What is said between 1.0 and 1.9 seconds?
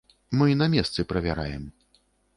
правяраем.